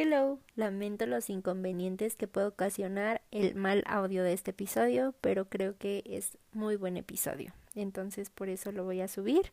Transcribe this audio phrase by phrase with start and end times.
[0.00, 5.76] Hello, lamento los inconvenientes que puede ocasionar el mal audio de este episodio, pero creo
[5.76, 7.52] que es muy buen episodio.
[7.74, 9.50] Entonces por eso lo voy a subir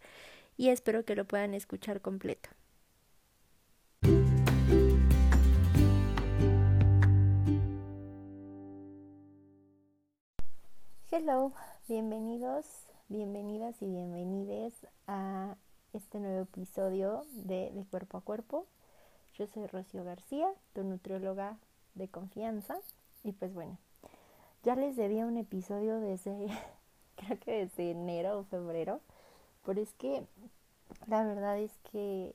[0.55, 2.51] y espero que lo puedan escuchar completo.
[11.09, 11.53] Hello,
[11.87, 12.67] bienvenidos,
[13.09, 14.73] bienvenidas y bienvenides
[15.07, 15.55] a
[15.93, 18.67] este nuevo episodio de De Cuerpo a Cuerpo.
[19.37, 21.57] Yo soy Rocío García, tu nutrióloga
[21.95, 22.77] de confianza.
[23.23, 23.77] Y pues bueno,
[24.63, 26.47] ya les debía un episodio desde,
[27.17, 29.01] creo que desde enero o febrero.
[29.65, 30.25] Pero es que
[31.07, 32.33] la verdad es que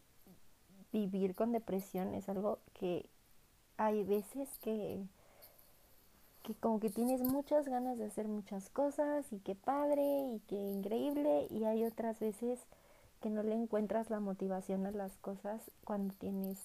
[0.93, 3.07] vivir con depresión es algo que
[3.79, 5.01] hay veces que,
[6.43, 10.03] que como que tienes muchas ganas de hacer muchas cosas y que padre
[10.35, 12.61] y que increíble y hay otras veces
[13.23, 16.59] que no le encuentras la motivación a las cosas cuando tienes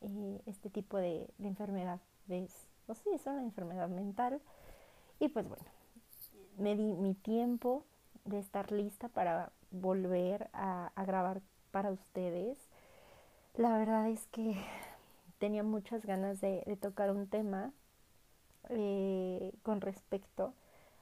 [0.00, 2.00] eh, este tipo de, enfermedad.
[2.26, 2.52] ¿Ves?
[2.86, 4.40] O sí, es una enfermedad mental.
[5.18, 5.64] Y pues bueno,
[6.58, 7.84] me di mi tiempo
[8.24, 12.58] de estar lista para volver a, grabar para ustedes.
[13.54, 14.56] La verdad es que
[15.38, 17.72] tenía muchas ganas de, tocar un tema
[18.68, 20.52] eh, con respecto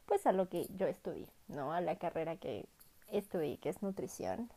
[0.06, 1.72] pues a lo que yo estudié, ¿no?
[1.72, 2.66] A la carrera que
[3.08, 4.50] estudié, que es nutrición.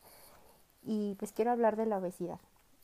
[0.84, 2.40] Y pues quiero hablar de la obesidad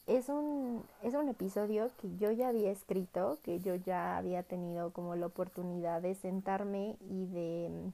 [0.08, 4.92] es un, es un episodio que yo ya había escrito, que yo ya había tenido
[4.92, 7.92] como la oportunidad de sentarme y de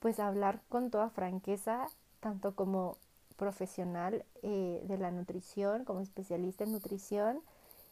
[0.00, 1.86] pues hablar con toda franqueza,
[2.20, 2.96] tanto como
[3.36, 7.40] profesional eh, de la nutrición, como especialista en nutrición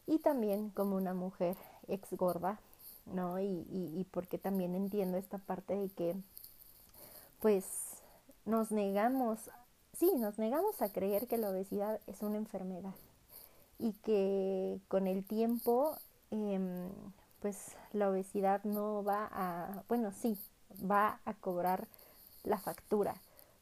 [0.06, 2.58] y también como una mujer ex gorda,
[3.06, 3.38] ¿no?
[3.38, 6.16] Y, y, y porque también entiendo esta parte de que
[7.40, 7.64] pues
[8.44, 9.38] nos negamos,
[9.92, 12.94] sí, nos negamos a creer que la obesidad es una enfermedad
[13.80, 15.96] y que con el tiempo
[16.30, 16.90] em,
[17.40, 20.38] pues la obesidad no va a, bueno, sí,
[20.88, 21.88] va a cobrar
[22.44, 23.14] la factura.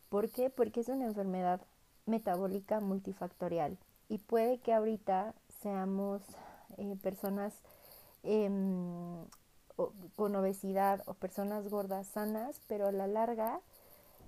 [0.09, 0.51] ¿Por qué?
[0.51, 1.61] Porque es una enfermedad
[2.07, 6.23] metabólica multifactorial y puede que ahorita seamos
[6.79, 7.55] eh, personas
[8.25, 9.25] em,
[10.17, 13.61] con obesidad o personas gordas sanas, pero a la larga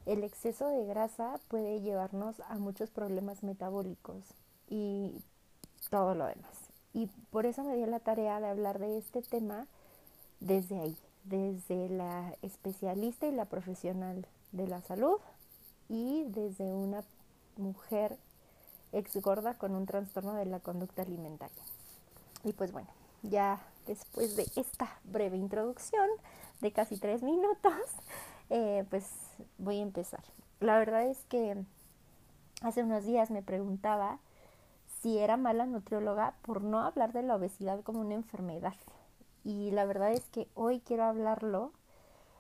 [0.07, 4.23] el exceso de grasa puede llevarnos a muchos problemas metabólicos
[4.69, 5.23] y
[5.91, 6.71] todo lo demás.
[6.93, 9.67] Y por eso me dio la tarea de hablar de este tema
[10.41, 15.19] desde ahí, desde la especialista y la profesional de la salud
[15.89, 17.05] y desde una
[17.57, 18.17] mujer
[18.93, 21.63] ex gorda con un trastorno de la conducta alimentaria.
[22.45, 22.89] Y pues bueno,
[23.23, 26.09] ya después de esta breve introducción
[26.61, 27.73] de casi tres minutos,
[28.51, 29.05] eh, pues
[29.59, 30.25] voy a empezar.
[30.59, 31.63] La verdad es que
[32.63, 34.19] hace unos días me preguntaba
[35.01, 38.75] si era mala nutrióloga por no hablar de la obesidad como una enfermedad.
[39.45, 41.73] Y la verdad es que hoy quiero hablarlo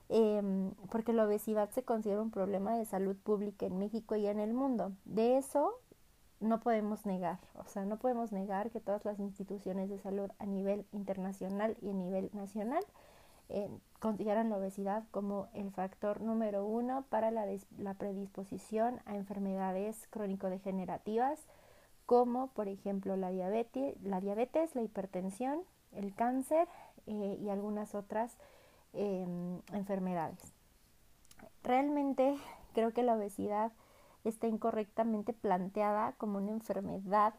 [0.09, 4.41] em, porque la obesidad se considera un problema de salud pública en México y en
[4.41, 4.93] el mundo.
[5.05, 5.75] De eso
[6.41, 10.47] no podemos negar, o sea, no podemos negar que todas las instituciones de salud a
[10.47, 12.83] nivel internacional y a nivel nacional
[13.51, 13.69] eh,
[13.99, 17.47] consideran la obesidad como el factor número uno para la,
[17.79, 21.47] la predisposición a enfermedades crónico-degenerativas,
[22.11, 25.61] como por ejemplo la diabetes, la, diabetes, la hipertensión,
[25.93, 26.67] el cáncer
[27.07, 28.37] eh, y algunas otras
[28.95, 30.53] em, enfermedades.
[31.63, 32.37] Realmente
[32.75, 33.71] creo que la obesidad
[34.25, 37.33] está incorrectamente planteada como una enfermedad,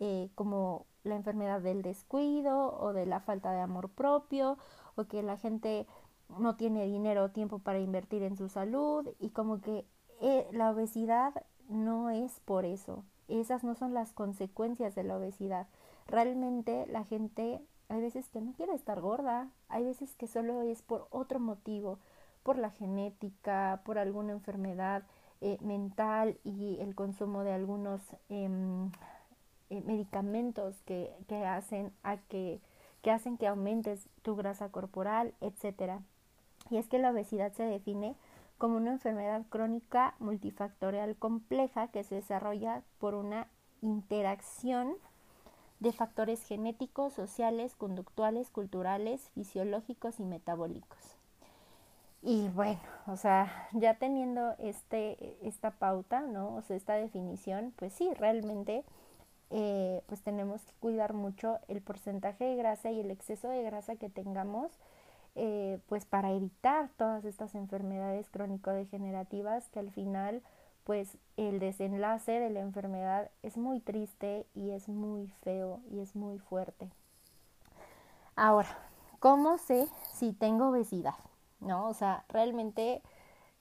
[0.00, 4.56] eh, como la enfermedad del descuido o de la falta de amor propio
[4.94, 5.86] o que la gente
[6.38, 9.86] no tiene dinero o tiempo para invertir en su salud y como que
[10.22, 15.66] eh, la obesidad no es por eso, esas no son las consecuencias de la obesidad.
[16.06, 20.82] Realmente la gente hay veces que no quiere estar gorda, hay veces que solo es
[20.82, 21.98] por otro motivo,
[22.42, 25.04] por la genética, por alguna enfermedad
[25.40, 28.90] eh, mental y el consumo de algunos em,
[29.70, 32.60] eh, medicamentos que, que, hacen a que,
[33.02, 36.00] que hacen que aumentes tu grasa corporal, etcétera.
[36.70, 38.16] Y es que la obesidad se define
[38.64, 43.46] como una enfermedad crónica multifactorial compleja que se desarrolla por una
[43.82, 44.94] interacción
[45.80, 51.18] de factores genéticos, sociales, conductuales, culturales, fisiológicos y metabólicos.
[52.22, 56.56] Y bueno, o sea, ya teniendo este, esta pauta, ¿no?
[56.56, 58.82] O sea, esta definición, pues sí, realmente,
[59.50, 63.96] eh, pues tenemos que cuidar mucho el porcentaje de grasa y el exceso de grasa
[63.96, 64.72] que tengamos
[65.36, 70.42] eh, pues para evitar todas estas enfermedades crónico-degenerativas que al final
[70.84, 76.14] pues el desenlace de la enfermedad es muy triste y es muy feo y es
[76.14, 76.90] muy fuerte.
[78.36, 78.68] Ahora,
[79.18, 81.14] ¿cómo sé si tengo obesidad?
[81.60, 81.88] ¿No?
[81.88, 83.02] O sea, realmente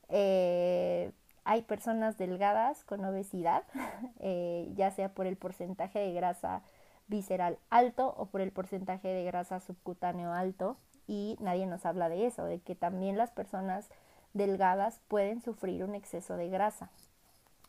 [0.10, 1.12] eh,
[1.46, 3.64] hay personas delgadas con obesidad,
[4.20, 6.62] eh, ya sea por el porcentaje de grasa
[7.08, 10.78] visceral alto o por el porcentaje de grasa subcutáneo alto
[11.08, 13.90] y nadie nos habla de eso, de que también las personas
[14.34, 16.90] delgadas pueden sufrir un exceso de grasa.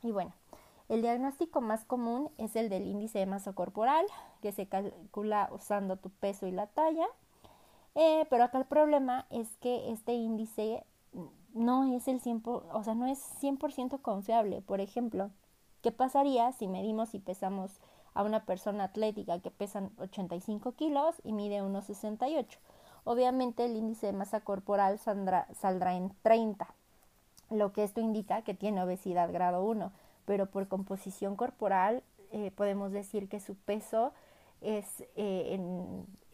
[0.02, 0.32] Y bueno,
[0.88, 4.04] el diagnóstico más común es el del índice de masa corporal,
[4.42, 7.06] que se calcula usando tu peso y la talla.
[7.94, 10.84] Eh, pero acá el problema es que este índice
[11.54, 14.60] no es el 100%, o sea, no es 100% confiable.
[14.60, 15.30] Por ejemplo,
[15.80, 17.80] ¿qué pasaría si medimos y pesamos
[18.12, 22.58] a una persona atlética que pesa 85 kilos y mide 1,68?
[23.04, 26.66] Obviamente el índice de masa corporal saldrá, en 30,
[27.50, 29.92] lo que esto indica que tiene obesidad grado 1,
[30.24, 32.02] pero por composición corporal
[32.32, 34.12] eh, podemos decir que su peso
[34.60, 35.60] es eh,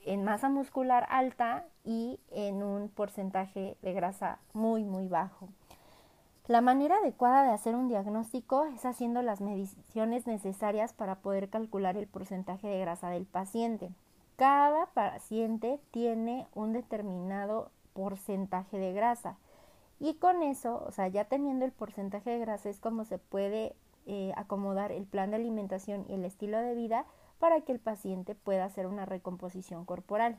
[0.05, 5.49] en masa muscular alta y en un porcentaje de grasa muy, muy bajo.
[6.50, 11.96] La manera adecuada de hacer un diagnóstico es haciendo las mediciones necesarias para poder calcular
[11.96, 13.90] el porcentaje de grasa del paciente.
[14.40, 19.37] Cada paciente tiene un determinado porcentaje de grasa
[19.98, 23.76] y con eso, o sea, ya teniendo el porcentaje de grasa es como se puede
[24.06, 27.04] eh, acomodar el plan de alimentación y el estilo de vida
[27.38, 30.38] para que el paciente pueda hacer una recomposición corporal.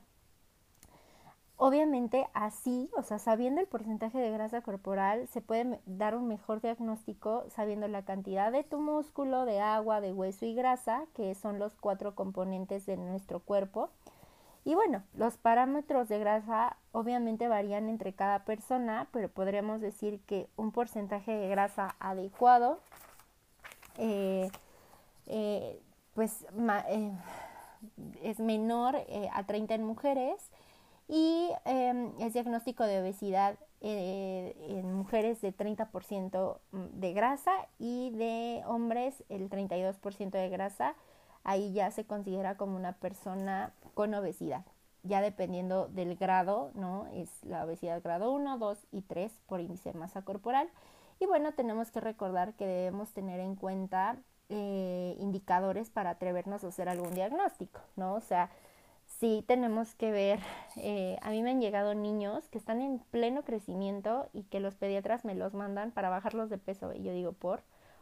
[1.64, 6.60] Obviamente así, o sea, sabiendo el porcentaje de grasa corporal, se puede dar un mejor
[6.60, 11.60] diagnóstico sabiendo la cantidad de tu músculo, de agua, de hueso y grasa, que son
[11.60, 13.92] los cuatro componentes de nuestro cuerpo.
[14.66, 20.50] Y bueno, los parámetros de grasa obviamente varían entre cada persona, pero podríamos decir que
[20.56, 22.80] un porcentaje de grasa adecuado
[24.00, 24.50] eh,
[25.28, 25.80] eh,
[26.16, 26.44] pues
[26.88, 27.12] eh,
[28.24, 28.98] es menor
[29.32, 30.42] a 30 en mujeres
[31.12, 38.64] y em, es diagnóstico de obesidad eh, en mujeres de 30% de grasa y de
[38.66, 40.96] hombres el 32% de grasa.
[41.44, 44.66] Ahí ya se considera como una persona con obesidad,
[45.04, 47.08] ya dependiendo del grado, ¿no?
[47.08, 50.70] Es la obesidad grado 1, 2 y 3 por índice de masa corporal.
[51.20, 54.16] Y bueno, tenemos que recordar que debemos tener en cuenta
[54.48, 58.14] eh, indicadores para atrevernos a hacer algún diagnóstico, ¿no?
[58.14, 58.50] O sea,
[59.22, 60.40] sí tenemos que ver,
[60.78, 64.76] eh, a mí me han llegado niños que están en pleno crecimiento y que los
[64.76, 67.62] pediatras me los mandan para bajarlos de peso y yo digo, por,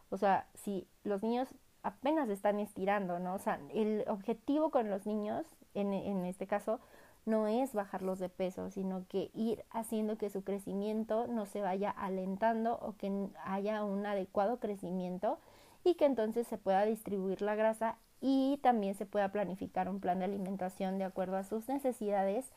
[0.10, 1.50] o sea, si los niños
[1.84, 3.36] apenas están estirando, ¿no?
[3.36, 6.80] O sea, el objetivo con los niños, en, en este caso,
[7.26, 11.90] no es bajarlos de peso, sino que ir haciendo que su crecimiento no se vaya
[11.92, 13.12] alentando o que
[13.44, 15.38] haya un adecuado crecimiento
[15.84, 20.20] y que entonces se pueda distribuir la grasa y también se pueda planificar un plan
[20.20, 22.52] de alimentación de acuerdo a sus necesidades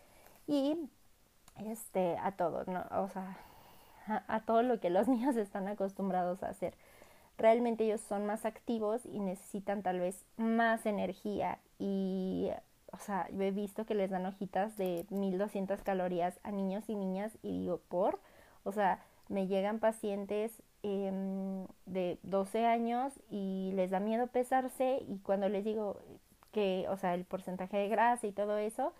[0.47, 0.77] y
[1.65, 2.85] este a todo, ¿no?
[3.03, 3.37] O sea,
[4.07, 6.75] a, todo lo que los niños están acostumbrados a hacer.
[7.39, 12.51] Realmente ellos son más activos y necesitan tal vez más energía y
[12.93, 16.95] o sea, yo he visto que les dan hojitas de 1200 calorías a niños y
[16.95, 18.21] niñas y digo, "¿Por?"
[18.65, 25.19] O sea, me llegan pacientes Em, de 12 años y les da miedo pesarse y
[25.19, 26.01] cuando les digo
[26.51, 28.93] que, o sea, el porcentaje de grasa y todo eso,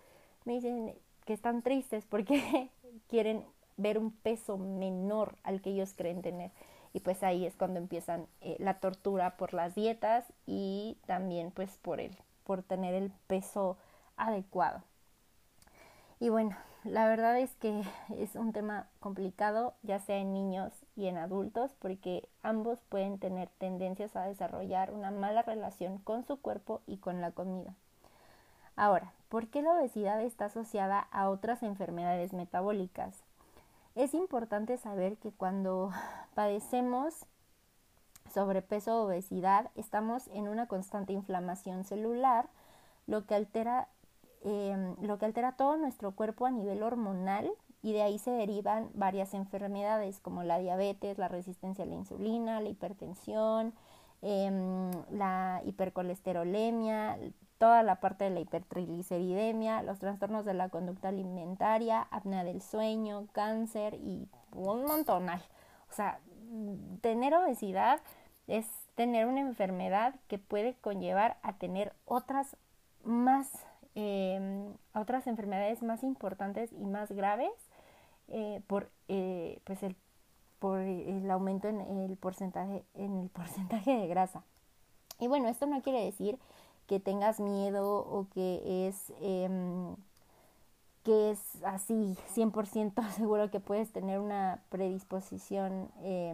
[0.45, 0.95] me dicen
[1.25, 2.69] que están tristes porque
[3.09, 6.51] quieren ver un peso menor al que ellos creen tener.
[6.93, 11.77] Y pues ahí es cuando empiezan eh, la tortura por las dietas y también pues
[11.81, 12.15] por el,
[12.45, 13.77] por tener el peso
[14.15, 14.83] adecuado.
[16.21, 17.83] Y bueno, la verdad es que
[18.17, 23.49] es un tema complicado, ya sea en niños y en adultos, porque ambos pueden tener
[23.57, 27.73] tendencias a desarrollar una mala relación con su cuerpo y con la comida.
[28.75, 33.23] Ahora, ¿por qué la obesidad está asociada a otras enfermedades metabólicas?
[33.95, 35.91] Es importante saber que cuando
[36.33, 37.25] padecemos
[38.33, 42.47] sobrepeso o obesidad, estamos en una constante inflamación celular,
[43.05, 43.89] lo que altera
[44.45, 47.49] Em, lo que altera todo nuestro cuerpo a nivel hormonal
[47.81, 52.59] y de ahí se derivan varias enfermedades como la diabetes, la resistencia a la insulina,
[52.59, 53.73] la hipertensión,
[54.21, 57.17] em, la hipercolesterolemia,
[57.57, 63.27] toda la parte de la hipertrigliceridemia, los trastornos de la conducta alimentaria, apnea del sueño,
[63.31, 65.41] cáncer y un montonal.
[65.89, 66.19] O sea,
[67.01, 68.01] tener obesidad
[68.47, 72.57] es tener una enfermedad que puede conllevar a tener otras
[73.05, 73.49] más
[73.95, 77.51] eh, otras enfermedades más importantes y más graves
[78.27, 79.95] eh, por, eh, pues el,
[80.59, 84.43] por el aumento en el, porcentaje, en el porcentaje de grasa.
[85.19, 86.39] Y bueno, esto no quiere decir
[86.87, 89.95] que tengas miedo o que es em,
[91.03, 96.33] que es así 100% seguro que puedes tener una predisposición eh,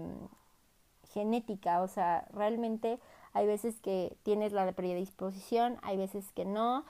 [1.13, 2.99] genética, o sea, realmente
[3.33, 6.85] hay veces que tienes la predisposición, hay veces que no,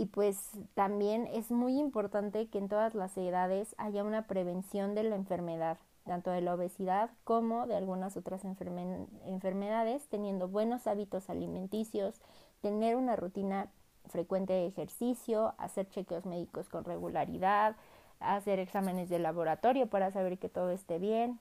[0.00, 5.02] y pues también es muy importante que en todas las edades haya una prevención de
[5.02, 5.76] la enfermedad,
[6.06, 12.14] tanto de la obesidad como de algunas otras enfermedades, teniendo buenos hábitos alimenticios,
[12.62, 13.68] tener una rutina
[14.08, 17.76] frecuente de ejercicio, hacer chequeos médicos con regularidad,
[18.20, 21.38] hacer exámenes de laboratorio para saber que todo esté bien.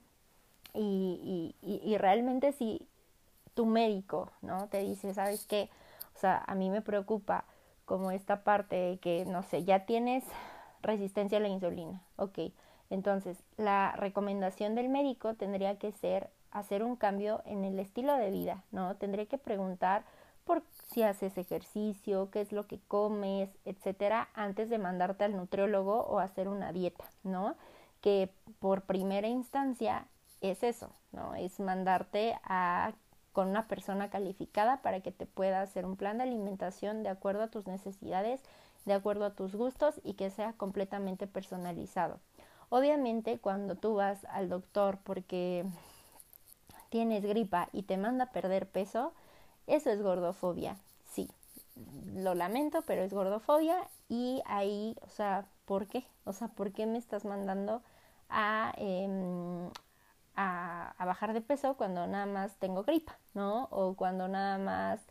[0.73, 2.85] Y, y, y realmente si
[3.53, 4.67] tu médico, ¿no?
[4.67, 5.69] Te dice, ¿sabes qué?
[6.13, 7.45] O sea, a mí me preocupa
[7.89, 10.23] como esta parte de que, no sé, ya tienes
[10.83, 12.03] resistencia a la insulina.
[12.17, 12.37] Ok,
[12.91, 18.29] entonces la recomendación del médico tendría que ser hacer un cambio en el estilo de
[18.29, 18.95] vida, ¿no?
[18.97, 20.03] Tendría que preguntar
[20.45, 26.01] por si haces ejercicio, qué es lo que comes, etcétera, antes de mandarte al nutriólogo
[26.01, 27.55] o hacer una dieta, ¿no?
[28.01, 28.29] Que
[28.59, 30.05] por primera instancia
[30.41, 31.33] es eso, ¿no?
[31.33, 32.93] Es mandarte a
[33.33, 37.43] con una persona calificada para que te pueda hacer un plan de alimentación de acuerdo
[37.43, 38.41] a tus necesidades,
[38.85, 42.19] de acuerdo a tus gustos y que sea completamente personalizado.
[42.69, 45.65] Obviamente cuando tú vas al doctor porque
[46.89, 49.13] tienes gripa y te manda a perder peso,
[49.67, 50.77] eso es gordofobia,
[51.11, 51.29] sí.
[52.15, 56.03] Lo lamento, pero es gordofobia y ahí, o sea, ¿por qué?
[56.25, 57.81] O sea, ¿por qué me estás mandando
[58.29, 59.69] a, eh,
[60.39, 63.67] a, bajar de peso cuando nada más tengo gripa, ¿no?
[63.71, 65.01] O cuando nada más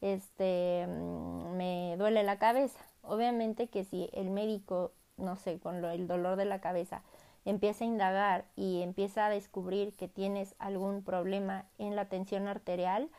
[0.00, 2.80] este, mm, me duele la cabeza.
[3.02, 7.02] Obviamente que si el médico, no sé, con lo, el dolor de la cabeza,
[7.44, 13.10] empieza a indagar y empieza a descubrir que tienes algún problema en la tensión arterial,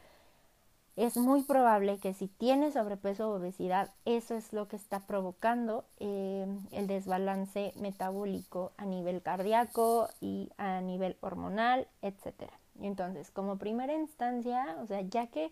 [0.96, 5.86] es muy probable que si tienes sobrepeso o obesidad, eso es lo que está provocando
[6.00, 12.52] eh, el desbalance metabólico a nivel cardíaco y a nivel hormonal, etc.
[12.82, 15.52] Entonces, como primera instancia, o sea, ya que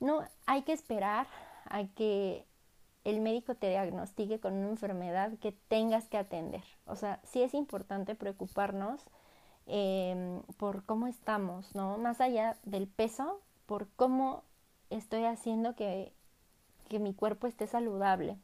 [0.00, 1.26] no hay que esperar
[1.66, 2.44] a que
[3.04, 6.62] el médico te diagnostique con una enfermedad que tengas que atender.
[6.86, 9.02] O sea, sí es importante preocuparnos
[9.66, 11.98] eh, por cómo estamos, ¿no?
[11.98, 14.42] Más allá del peso, por cómo
[14.90, 16.12] estoy haciendo que,
[16.88, 18.36] que mi cuerpo esté saludable.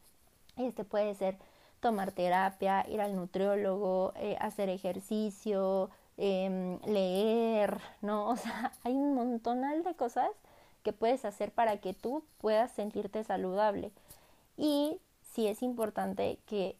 [0.56, 1.36] Este puede ser
[1.80, 8.28] tomar terapia, ir al nutriólogo, eh, hacer ejercicio, eh, leer, ¿no?
[8.30, 10.30] O sea, hay un montonal de cosas
[10.82, 13.90] que puedes hacer para que tú puedas sentirte saludable.
[14.56, 15.00] Y
[15.32, 16.76] sí es importante que,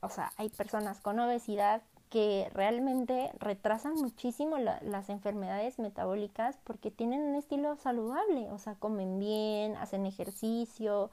[0.00, 1.82] o sea, hay personas con obesidad
[2.14, 9.18] que realmente retrasan muchísimo las enfermedades metabólicas porque tienen un estilo saludable, o sea, comen
[9.18, 11.10] bien, hacen ejercicio,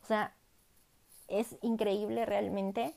[0.00, 0.32] o sea,
[1.26, 2.94] es increíble realmente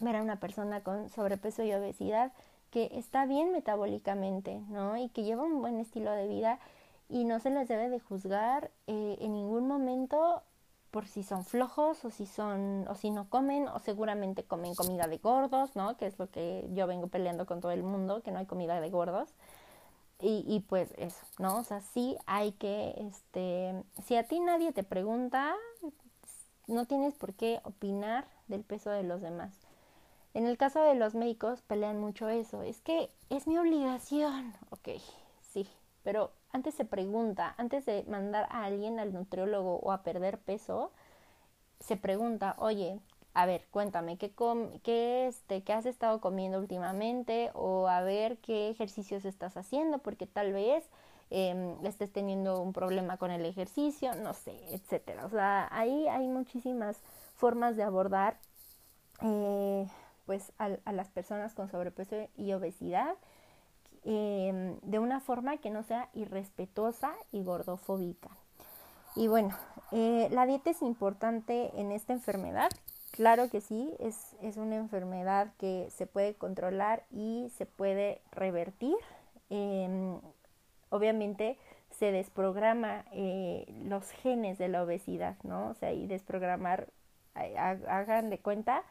[0.00, 2.32] ver a una persona con sobrepeso y obesidad
[2.70, 4.96] que está bien metabólicamente, ¿no?
[4.96, 6.60] Y que lleva un buen estilo de vida
[7.10, 10.42] y no se les debe de juzgar eh, en ningún momento
[10.90, 15.06] por si son flojos o si son o si no comen o seguramente comen comida
[15.06, 15.96] de gordos, ¿no?
[15.96, 18.80] Que es lo que yo vengo peleando con todo el mundo, que no hay comida
[18.80, 19.28] de gordos.
[20.20, 21.58] Y, y pues eso, ¿no?
[21.58, 25.54] O sea, sí hay que, este, si a ti nadie te pregunta,
[26.66, 29.52] no tienes por qué opinar del peso de los demás.
[30.34, 34.90] En el caso de los médicos pelean mucho eso, es que es mi obligación, ok,
[35.40, 35.68] sí,
[36.04, 40.92] pero antes se pregunta, antes de mandar a alguien al nutriólogo o a perder peso,
[41.80, 43.00] se pregunta, oye,
[43.34, 44.32] a ver, cuéntame, ¿qué,
[44.82, 47.50] qué, este, ¿qué has estado comiendo últimamente?
[47.54, 50.84] O a ver qué ejercicios estás haciendo, porque tal vez
[51.30, 55.26] eh, estés teniendo un problema con el ejercicio, no sé, etcétera.
[55.26, 57.00] O sea, ahí hay muchísimas
[57.36, 58.36] formas de abordar
[59.22, 59.86] eh,
[60.26, 63.16] pues a las personas con sobrepeso y obesidad
[64.04, 68.30] eh, de una forma que no sea irrespetuosa y gordofóbica.
[69.16, 69.56] Y bueno,
[69.92, 72.70] eh, la dieta es importante en esta enfermedad.
[73.10, 78.96] Claro que sí, es, es, una enfermedad que se puede controlar y se puede revertir.
[79.50, 80.16] Eh,
[80.90, 81.58] obviamente
[81.98, 85.70] se desprograma eh, los genes de la obesidad, ¿no?
[85.70, 86.86] O sea, y desprogramar,
[87.34, 88.84] hagan de cuenta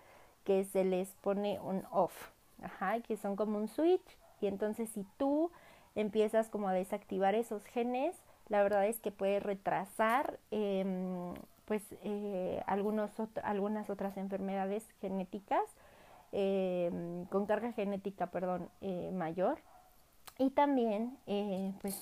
[0.43, 2.13] que se les pone un off,
[2.61, 5.51] ajá, que son como un switch y entonces si tú
[5.95, 8.15] empiezas como a desactivar esos genes,
[8.47, 11.33] la verdad es que puede retrasar eh,
[11.65, 13.11] pues eh, algunos
[13.43, 15.63] algunas otras enfermedades genéticas
[16.31, 16.91] eh,
[17.29, 19.59] con carga genética perdón eh, mayor
[20.39, 22.01] y también eh, pues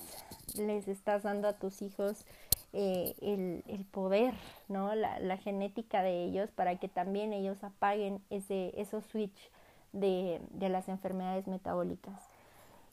[0.56, 2.24] les estás dando a tus hijos
[2.72, 4.34] eh, el, el, poder,
[4.68, 4.94] ¿no?
[4.94, 9.50] La, la, genética de ellos para que también ellos apaguen ese, esos switch
[9.92, 12.28] de, de las enfermedades metabólicas.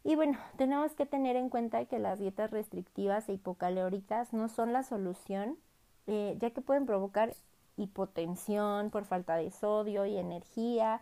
[0.06, 4.72] Y bueno, tenemos que tener en cuenta que las dietas restrictivas e hipocalóricas no son
[4.72, 5.58] la solución,
[6.06, 7.34] eh, ya que pueden provocar
[7.75, 11.02] hipotensión por falta de sodio y energía.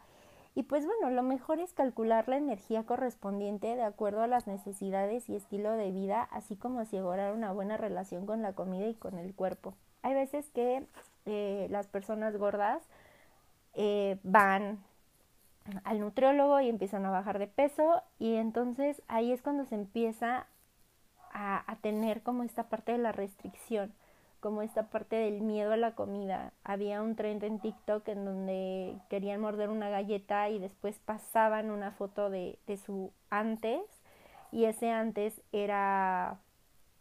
[0.55, 5.27] Y pues bueno, lo mejor es calcular la energía correspondiente de acuerdo a las necesidades
[5.27, 9.17] y estilo de vida, así como asegurar una buena relación con la comida y con
[9.17, 9.73] el cuerpo.
[10.01, 10.85] Hay veces que
[11.25, 12.81] eh, las personas gordas
[13.73, 14.79] eh, van
[15.83, 20.47] al nutriólogo y empiezan a bajar de peso y entonces ahí es cuando se empieza
[21.31, 23.93] a, a, tener como esta parte de la restricción,
[24.39, 26.51] como esta parte del miedo a la comida.
[26.63, 31.91] Había un trend en TikTok en donde querían morder una galleta y después pasaban una
[31.91, 33.81] foto de, de su antes
[34.51, 36.37] y ese antes era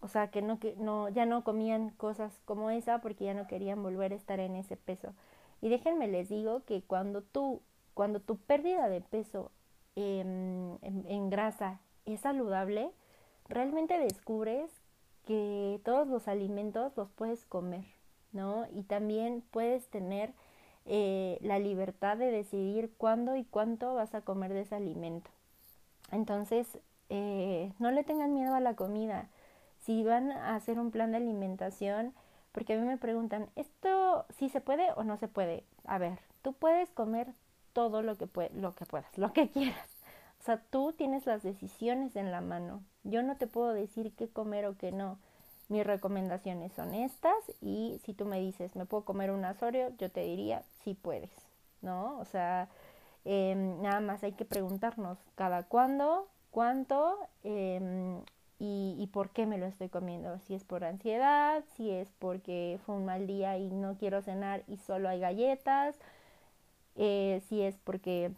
[0.00, 3.46] o sea que no que no ya no comían cosas como esa porque ya no
[3.46, 5.12] querían volver a estar en ese peso.
[5.60, 7.60] Y déjenme les digo que cuando tú
[7.94, 9.50] cuando tu pérdida de peso
[9.96, 12.90] en, en, grasa es saludable,
[13.48, 14.70] realmente descubres
[15.26, 17.84] que todos los alimentos los puedes comer,
[18.32, 18.66] ¿no?
[18.72, 20.32] Y también puedes tener
[20.86, 25.30] eh, la libertad de decidir cuándo y cuánto vas a comer de ese alimento.
[26.10, 29.28] Entonces, eh, no le tengan miedo a la comida.
[29.78, 32.14] Si van a hacer un plan de alimentación,
[32.52, 35.64] porque a mí me preguntan, ¿esto sí se puede o no se puede?
[35.84, 37.28] A ver, tú puedes comer
[37.72, 39.88] todo lo que, lo que puedas, lo que quieras.
[40.40, 42.82] O sea, tú tienes las decisiones en la mano.
[43.04, 45.18] Yo no te puedo decir qué comer o qué no.
[45.68, 49.92] Mis recomendaciones son estas y si tú me dices, ¿me puedo comer un asorio?
[49.98, 51.30] Yo te diría, sí puedes,
[51.80, 52.18] ¿no?
[52.18, 52.68] O sea,
[53.24, 58.20] eh, nada más hay que preguntarnos cada cuándo, cuánto eh,
[58.58, 60.38] y, y por qué me lo estoy comiendo.
[60.40, 64.64] Si es por ansiedad, si es porque fue un mal día y no quiero cenar
[64.66, 65.96] y solo hay galletas,
[66.96, 68.32] eh, si es porque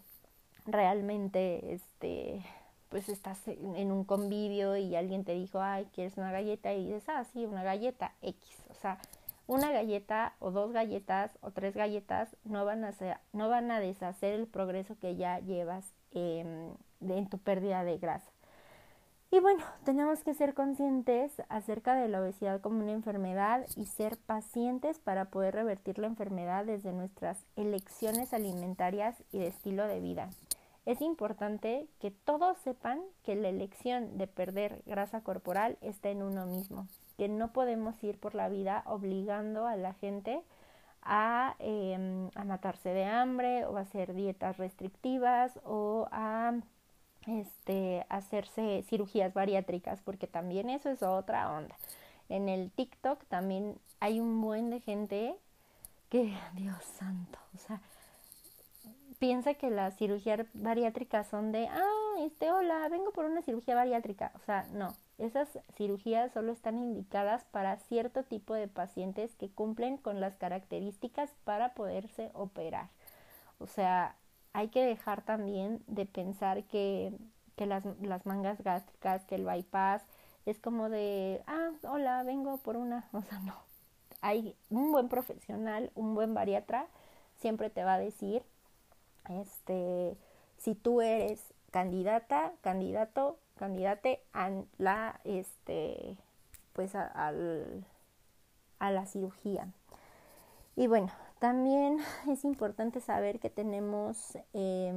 [0.65, 2.43] realmente este
[2.89, 6.73] pues estás en un convivio y alguien te dijo, ay, ¿quieres una galleta?
[6.73, 8.63] Y dices, ah, sí, una galleta X.
[8.69, 8.99] O sea,
[9.47, 13.79] una galleta o dos galletas o tres galletas no van a, ser, no van a
[13.79, 16.45] deshacer el progreso que ya llevas eh,
[17.01, 18.31] en tu pérdida de grasa.
[19.35, 24.15] Y bueno, tenemos que ser conscientes acerca de la obesidad como una enfermedad y ser
[24.17, 30.29] pacientes para poder revertir la enfermedad desde nuestras elecciones alimentarias y de estilo de vida.
[30.85, 36.45] Es importante que todos sepan que la elección de perder grasa corporal está en uno
[36.45, 40.43] mismo, que no podemos ir por la vida obligando a la gente
[41.01, 46.53] a, eh, a matarse de hambre o a hacer dietas restrictivas o a
[47.27, 51.75] este, hacerse cirugías bariátricas, porque también eso es otra onda.
[52.29, 55.35] En el TikTok también hay un buen de gente
[56.09, 57.81] que, Dios santo, o sea,
[59.19, 64.31] piensa que las cirugías bariátricas son de, ah, este, hola, vengo por una cirugía bariátrica.
[64.35, 69.97] O sea, no, esas cirugías solo están indicadas para cierto tipo de pacientes que cumplen
[69.97, 72.89] con las características para poderse operar.
[73.59, 74.15] O sea,
[74.55, 77.11] hay que dejar también de pensar que,
[77.57, 80.01] que las, las, mangas gástricas, que el bypass
[80.45, 83.53] es como de, ah, hola, vengo por una, o sea, no.
[84.21, 86.87] Hay un buen profesional, un buen bariatra,
[87.41, 88.43] siempre te va a decir,
[89.27, 90.15] este,
[90.57, 96.15] si tú eres candidata, candidato, candidate a la, este,
[96.71, 97.07] pues a,
[98.79, 99.67] a la cirugía.
[100.77, 104.93] Y bueno, también es importante saber que tenemos, eh,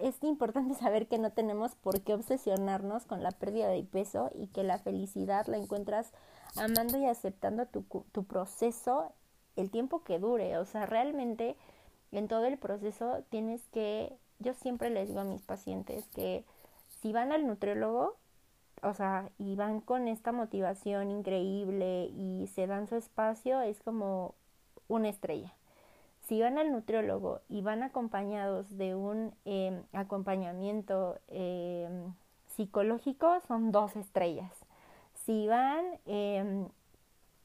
[0.00, 4.48] es importante saber que no tenemos por qué obsesionarnos con la pérdida de peso y
[4.48, 6.12] que la felicidad la encuentras
[6.56, 9.12] amando y aceptando tu, tu proceso
[9.56, 10.56] el tiempo que dure.
[10.58, 11.56] O sea, realmente
[12.12, 16.44] en todo el proceso tienes que, yo siempre les digo a mis pacientes que
[17.00, 18.16] si van al nutriólogo,
[18.82, 24.34] o sea, y van con esta motivación increíble y se dan su espacio, es como
[24.88, 25.54] una estrella.
[26.28, 32.12] Si van al nutriólogo y van acompañados de un em, acompañamiento em,
[32.48, 34.52] psicológico, son dos estrellas.
[35.24, 36.68] Si van em,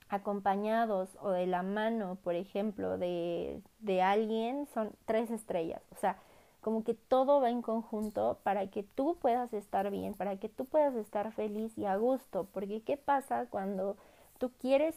[0.10, 5.82] acompañados o de la mano, por ejemplo, de, de alguien, son tres estrellas.
[5.92, 6.18] O sea,
[6.64, 10.66] como que todo va en conjunto para que tú puedas estar bien, para que tú
[10.66, 13.98] puedas estar feliz y a gusto, porque ¿qué pasa cuando
[14.40, 14.96] tú quieres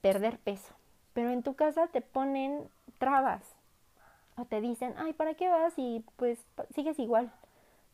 [0.00, 0.72] perder peso?
[1.12, 3.42] Pero en tu casa te ponen trabas
[4.36, 5.74] o te dicen, ay, ¿para qué vas?
[5.76, 6.38] Y pues
[6.74, 7.32] sigues igual.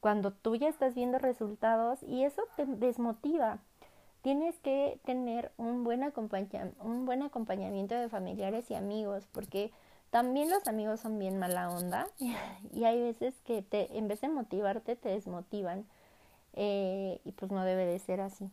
[0.00, 3.58] Cuando tú ya estás viendo resultados y eso te desmotiva.
[4.20, 6.02] tienes que tener un buen,
[6.80, 9.70] un buen acompañamiento de familiares y amigos, porque
[10.14, 12.06] también los amigos son bien mala onda
[12.72, 15.88] y hay veces que te, en vez de motivarte te desmotivan
[16.52, 18.48] eh, y pues no debe de ser así.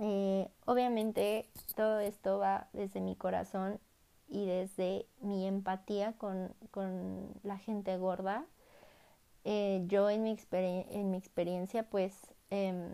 [0.00, 3.78] Eh, obviamente todo esto va desde mi corazón
[4.26, 8.44] y desde mi empatía con, con la gente gorda.
[9.44, 12.12] Eh, yo en mi, en mi experiencia pues
[12.50, 12.88] em,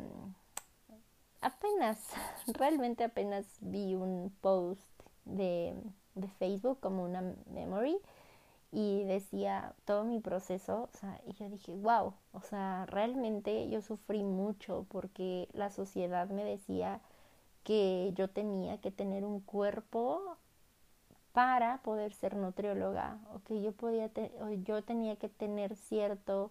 [1.40, 2.06] apenas,
[2.48, 4.86] realmente apenas vi un post
[5.24, 5.74] de,
[6.14, 7.22] de, Facebook como una
[7.52, 7.96] memory
[8.70, 13.82] y decía todo mi proceso, o sea, y yo dije, wow, o sea, realmente yo
[13.82, 17.00] sufrí mucho porque la sociedad me decía
[17.64, 20.36] que yo tenía que tener un cuerpo
[21.32, 26.50] para poder ser nutrióloga o que yo podía o yo tenía que tener cierto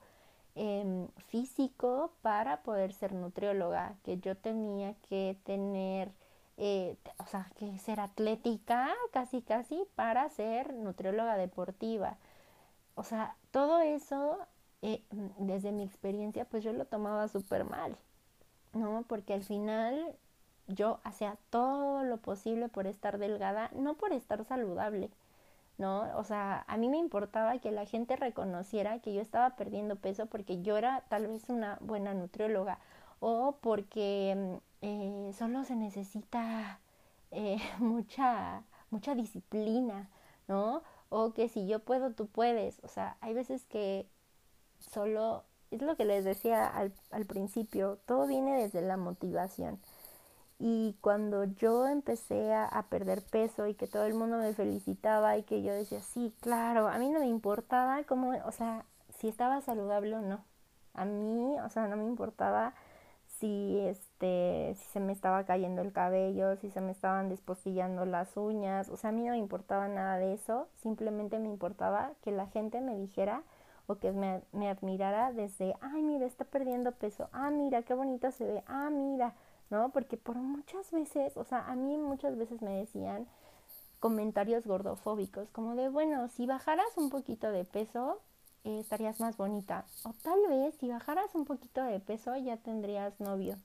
[0.55, 6.11] Em, físico para poder ser nutrióloga, que yo tenía que tener,
[6.63, 12.17] eh, o sea, que ser atlética casi casi para ser nutrióloga deportiva.
[12.93, 14.37] O sea, todo eso,
[14.83, 15.01] eh,
[15.39, 17.97] desde mi experiencia, pues yo lo tomaba súper mal,
[18.73, 19.05] ¿no?
[19.07, 20.15] Porque al final
[20.67, 25.09] yo hacía todo lo posible por estar delgada, no por estar saludable,
[25.79, 26.15] ¿no?
[26.17, 30.27] O sea, a mí me importaba que la gente reconociera que yo estaba perdiendo peso
[30.27, 32.79] porque yo era tal vez una buena nutrióloga
[33.19, 36.79] o porque mm, eh, solo se necesita
[37.31, 40.09] eh, mucha, mucha disciplina,
[40.47, 40.83] ¿no?
[41.09, 42.79] O que si yo puedo, tú puedes.
[42.83, 44.07] O sea, hay veces que
[44.79, 49.79] solo, es lo que les decía al, al principio, todo viene desde la motivación.
[50.63, 55.41] Y cuando yo empecé a, perder peso y que todo el mundo me felicitaba y
[55.41, 58.85] que yo decía, sí, claro, a mí no me importaba cómo, o sea,
[59.17, 60.45] si estaba saludable o no.
[60.93, 62.75] A mí, o sea, no me importaba
[63.41, 68.37] si este si se me estaba cayendo el cabello, si se me estaban despostillando las
[68.37, 72.31] uñas, o sea, a mí no me importaba nada de eso, simplemente me importaba que
[72.31, 73.43] la gente me dijera
[73.87, 78.31] o que me, me admirara desde, ay, mira, está perdiendo peso, ah, mira, qué bonito
[78.31, 79.33] se ve, ah, mira,
[79.71, 79.89] ¿no?
[79.89, 83.27] Porque por muchas veces, o sea, a mí muchas veces me decían
[83.99, 88.21] comentarios gordofóbicos, como de, bueno, si bajaras un poquito de peso,
[88.63, 89.85] eh, estarías más bonita.
[90.03, 93.57] O tal vez si bajaras un poquito de peso, ya tendrías novio.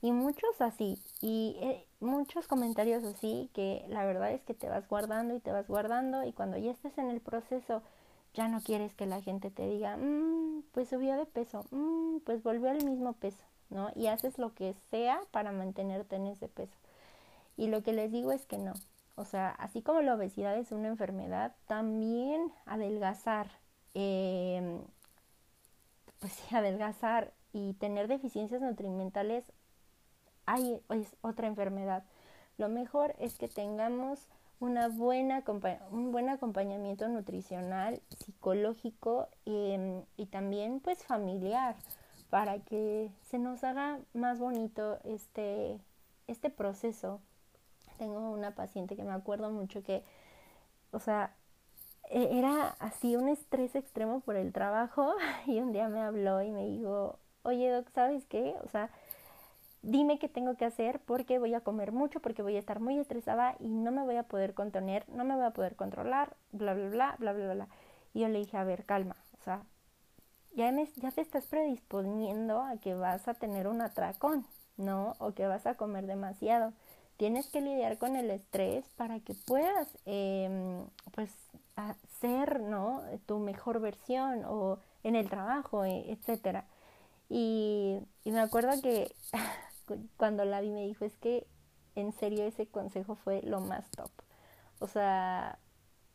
[0.00, 4.88] Y muchos así, y eh, muchos comentarios así, que la verdad es que te vas
[4.88, 7.82] guardando y te vas guardando, y cuando ya estés en el proceso,
[8.34, 12.42] ya no quieres que la gente te diga, mmm, pues subió de peso, mmm, pues
[12.44, 13.42] volvió al mismo peso.
[13.70, 13.90] ¿no?
[13.94, 16.76] Y haces lo que sea para mantenerte en ese peso.
[17.56, 18.74] Y lo que les digo es que no.
[19.16, 23.50] O sea, así como la obesidad es una enfermedad, también adelgazar,
[24.00, 24.80] em,
[26.20, 29.44] pues adelgazar y tener deficiencias nutrimentales
[30.46, 32.04] hay, es otra enfermedad.
[32.58, 34.28] Lo mejor es que tengamos
[34.60, 35.42] una buena,
[35.90, 41.76] un buen acompañamiento nutricional, psicológico em, y también pues familiar
[42.30, 45.78] para que se nos haga más bonito este,
[46.28, 47.20] este proceso.
[47.98, 50.04] Tengo una paciente que me acuerdo mucho que,
[50.92, 51.34] o sea,
[52.10, 55.14] era así un estrés extremo por el trabajo
[55.46, 58.54] y un día me habló y me dijo, oye Doc, ¿sabes qué?
[58.62, 58.90] O sea,
[59.82, 62.98] dime qué tengo que hacer porque voy a comer mucho, porque voy a estar muy
[62.98, 66.74] estresada y no me voy a poder contener, no me voy a poder controlar, bla,
[66.74, 67.68] bla, bla, bla, bla, bla.
[68.14, 69.62] Y yo le dije, a ver, calma, o sea,
[70.54, 75.14] ya, ya te estás predisponiendo a que vas a tener un atracón, ¿no?
[75.18, 76.72] O que vas a comer demasiado.
[77.16, 81.30] Tienes que lidiar con el estrés para que puedas, eh, pues,
[81.78, 83.02] hacer, ¿no?
[83.26, 86.18] Tu mejor versión o en el trabajo, e.
[87.30, 89.14] Y, y me acuerdo que
[90.16, 91.46] cuando la vi me dijo, es que
[91.94, 94.10] en serio ese consejo fue lo más top.
[94.80, 95.58] O sea,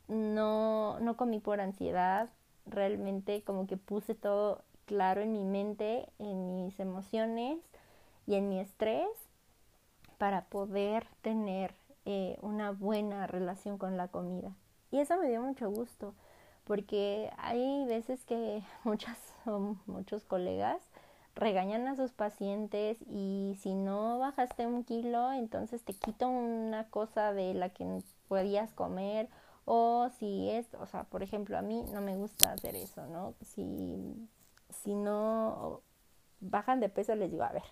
[0.08, 2.30] no, no comí por ansiedad,
[2.66, 7.60] realmente como que puse todo claro en mi mente, en mis emociones
[8.28, 9.08] y en mi estrés
[10.18, 14.54] para poder tener eh, una buena relación con la comida.
[14.94, 16.14] Y eso me dio mucho gusto,
[16.66, 19.18] porque hay veces que muchas
[19.88, 20.84] muchos colegas
[21.34, 27.34] regañan a sus pacientes y si no bajaste un kilo, entonces te quito una cosa
[27.34, 29.30] de la que podías comer
[29.66, 33.34] o si es, o sea, por ejemplo, a mí no me gusta hacer eso, ¿no?
[33.42, 34.30] Si,
[34.84, 35.82] si no
[36.40, 37.64] bajan de peso, les digo, a ver,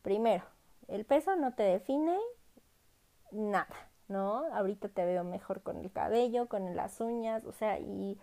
[0.00, 0.44] primero,
[0.88, 2.16] el peso no te define
[3.30, 3.76] nada,
[4.08, 4.44] ¿no?
[4.54, 8.18] Ahorita te veo mejor con el cabello, con las uñas, o sea, y,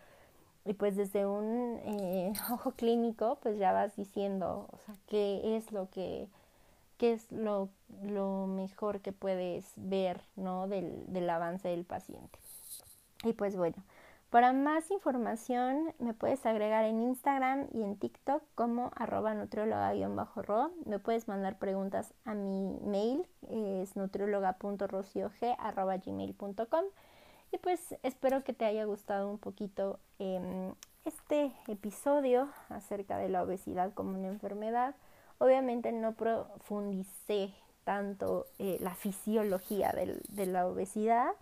[0.65, 5.71] y pues desde un eh, ojo clínico, pues ya vas diciendo, o sea, qué es
[5.71, 6.27] lo que
[6.97, 7.69] qué es lo,
[8.03, 10.67] lo mejor que puedes ver ¿no?
[10.67, 12.39] del, del avance del paciente.
[13.23, 13.75] Y pues bueno,
[14.33, 20.71] para más información me puedes agregar en Instagram y en TikTok como arroba nutrióloga-ro.
[20.85, 26.85] Me puedes mandar preguntas a mi mail, es nutrióloga.rociog.gmail.com
[27.51, 30.73] y pues espero que te haya gustado un poquito em,
[31.05, 34.95] este episodio acerca de la obesidad como una enfermedad.
[35.37, 41.35] Obviamente no profundicé tanto eh, la fisiología de la obesidad,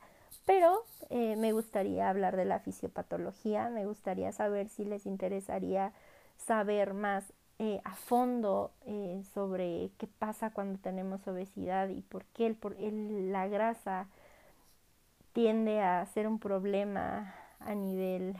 [0.45, 5.93] pero eh, me gustaría hablar de la fisiopatología, me gustaría saber si les interesaría
[6.37, 7.25] saber más
[7.59, 13.47] eh, a fondo eh, sobre qué pasa cuando tenemos obesidad y por qué el, la
[13.47, 14.07] grasa
[15.33, 18.35] tiende a ser un problema a nivel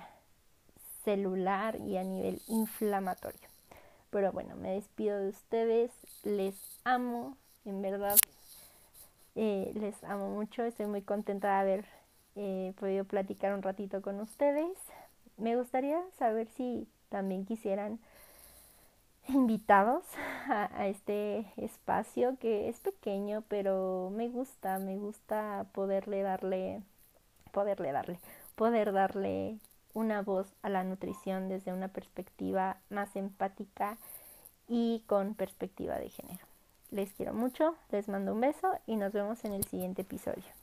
[1.04, 3.48] celular y a nivel inflamatorio.
[4.10, 5.92] Pero bueno, me despido de ustedes,
[6.24, 8.18] les amo, en verdad
[9.36, 11.86] eh, les amo mucho, estoy muy contenta de haber
[12.36, 14.78] eh, podido platicar un ratito con ustedes.
[15.38, 18.00] Me gustaría saber si también quisieran
[19.28, 20.04] invitados
[20.50, 26.82] a, este espacio que es pequeño, pero me gusta, me gusta poderle darle,
[27.52, 28.20] poderle darle,
[28.56, 29.60] poder darle
[29.94, 33.98] una voz a la nutrición desde una perspectiva más empática
[34.68, 36.51] y con perspectiva de género.
[36.92, 40.61] Les quiero mucho, les mando un beso y nos vemos en el siguiente episodio.